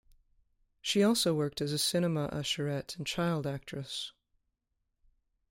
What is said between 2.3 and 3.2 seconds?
usherette and